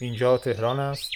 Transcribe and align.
اینجا 0.00 0.38
تهران 0.38 0.80
است. 0.80 1.10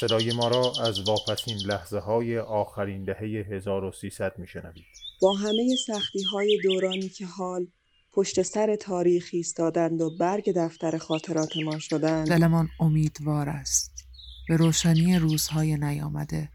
صدای 0.00 0.32
ما 0.32 0.48
را 0.48 0.72
از 0.84 1.08
واپسین 1.08 1.56
لحظه 1.66 1.98
های 1.98 2.38
آخرین 2.38 3.04
دهه 3.04 3.46
1300 3.50 4.38
میشنوید. 4.38 4.84
با 5.22 5.32
همه 5.32 5.76
سختی 5.86 6.22
های 6.22 6.58
دورانی 6.62 7.08
که 7.08 7.26
حال 7.26 7.66
پشت 8.12 8.42
سر 8.42 8.76
تاریخ 8.76 9.28
ایستادند 9.32 10.00
و 10.00 10.10
برگ 10.20 10.52
دفتر 10.56 10.98
خاطراتمان 10.98 11.78
شدند. 11.78 12.28
دلمان 12.28 12.68
امیدوار 12.80 13.48
است. 13.48 13.92
به 14.48 14.56
روشنی 14.56 15.18
روزهای 15.18 15.76
نیامده 15.76 16.48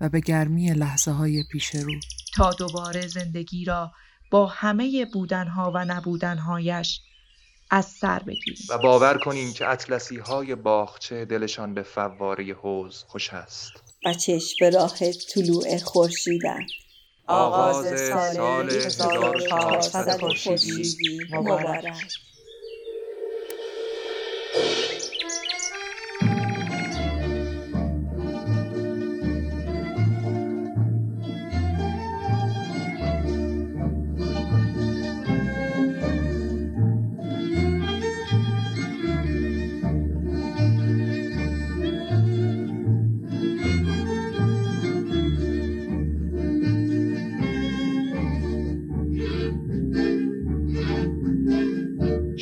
و 0.00 0.08
به 0.08 0.20
گرمی 0.20 0.70
لحظه 0.70 1.10
های 1.10 1.44
پیش 1.52 1.74
رو. 1.74 1.94
تا 2.34 2.52
دوباره 2.52 3.06
زندگی 3.06 3.64
را 3.64 3.92
با 4.30 4.46
همه 4.46 5.06
بودنها 5.12 5.72
و 5.74 5.84
نبودنهایش 5.84 7.00
از 7.74 7.86
سر 7.86 8.18
بگیریم 8.18 8.66
و 8.68 8.78
باور 8.78 9.18
کنیم 9.18 9.52
که 9.52 9.68
اطلسی 9.68 10.18
های 10.18 10.54
باغچه 10.54 11.24
دلشان 11.24 11.74
به 11.74 11.82
فواره 11.82 12.54
حوز 12.54 13.04
خوش 13.08 13.32
است. 13.32 13.72
و 14.04 14.14
چشم 14.14 14.56
به 14.60 14.70
راه 14.70 15.12
طلوع 15.34 15.78
خورشیدند 15.78 16.68
آغاز 17.26 18.08
سال 18.08 18.70
1400 18.70 20.20
خورشیدی. 20.20 21.20
مبارک. 21.30 21.94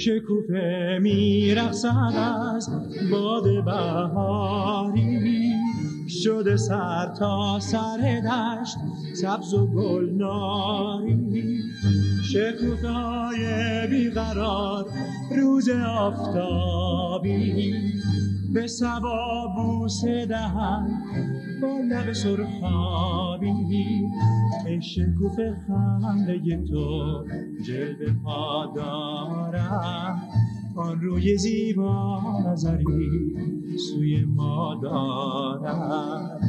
شکوفه 0.04 0.98
میرقصد 1.02 2.14
از 2.56 2.70
باد 3.10 3.64
بهاری. 3.64 5.50
شده 6.08 6.56
سر 6.56 7.14
تا 7.18 7.58
سر 7.60 8.20
دشت 8.20 8.76
سبز 9.14 9.54
و 9.54 9.66
گلناری. 9.66 11.58
شکوفه 12.32 12.88
های 12.88 13.86
بیقرار 13.90 14.84
روز 15.36 15.68
آفتابی. 15.88 17.74
به 18.54 18.66
سبا 18.66 19.46
بوسه 19.56 20.26
دهن 20.26 20.88
با 21.62 21.78
لب 21.90 22.12
سرخابی. 22.12 23.54
ای 24.66 24.82
شکوف 24.82 25.40
خنده 25.66 26.62
تو 26.70 27.24
جلوه 27.66 28.12
پا 28.24 28.72
دارم 28.76 29.49
آن 30.76 31.00
روی 31.00 31.36
زیبا 31.36 32.20
نظری 32.46 32.84
سوی 33.90 34.24
ما 34.24 34.80
دارم 34.82 36.40